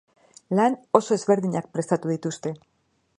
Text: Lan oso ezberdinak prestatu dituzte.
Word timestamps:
Lan 0.59 0.77
oso 0.99 1.17
ezberdinak 1.19 1.69
prestatu 1.77 2.13
dituzte. 2.15 2.59